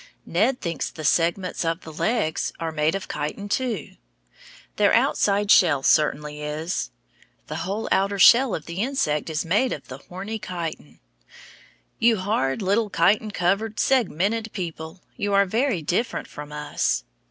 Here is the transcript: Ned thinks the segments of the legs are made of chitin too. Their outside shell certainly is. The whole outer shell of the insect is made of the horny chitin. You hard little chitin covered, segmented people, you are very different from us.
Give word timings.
Ned 0.25 0.61
thinks 0.61 0.89
the 0.89 1.03
segments 1.03 1.63
of 1.63 1.81
the 1.81 1.93
legs 1.93 2.51
are 2.59 2.71
made 2.71 2.95
of 2.95 3.07
chitin 3.07 3.47
too. 3.47 3.97
Their 4.77 4.91
outside 4.95 5.51
shell 5.51 5.83
certainly 5.83 6.41
is. 6.41 6.89
The 7.45 7.57
whole 7.57 7.87
outer 7.91 8.17
shell 8.17 8.55
of 8.55 8.65
the 8.65 8.81
insect 8.81 9.29
is 9.29 9.45
made 9.45 9.71
of 9.71 9.89
the 9.89 9.99
horny 9.99 10.39
chitin. 10.39 10.97
You 11.99 12.17
hard 12.17 12.63
little 12.63 12.89
chitin 12.89 13.29
covered, 13.29 13.79
segmented 13.79 14.51
people, 14.53 15.03
you 15.17 15.33
are 15.35 15.45
very 15.45 15.83
different 15.83 16.27
from 16.27 16.51
us. 16.51 17.03